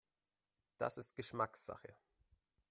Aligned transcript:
Das 0.77 0.97
ist 0.97 1.13
Geschmackssache. 1.13 1.95